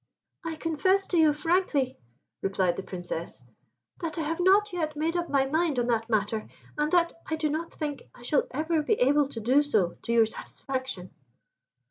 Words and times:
"I 0.43 0.55
confess 0.55 1.05
to 1.09 1.17
you, 1.19 1.31
frankly," 1.31 1.99
replied 2.41 2.75
the 2.75 2.81
Princess, 2.81 3.43
"that 3.99 4.17
I 4.17 4.21
have 4.23 4.39
not 4.39 4.73
yet 4.73 4.95
made 4.95 5.15
up 5.15 5.29
my 5.29 5.45
mind 5.45 5.77
on 5.77 5.85
that 5.89 6.09
matter, 6.09 6.47
and 6.75 6.91
that 6.91 7.13
I 7.27 7.35
do 7.35 7.51
not 7.51 7.71
think 7.71 8.09
I 8.15 8.23
shall 8.23 8.47
ever 8.49 8.81
be 8.81 8.93
able 8.95 9.27
to 9.27 9.39
do 9.39 9.61
so 9.61 9.95
to 10.01 10.11
your 10.11 10.25
satisfaction." 10.25 11.11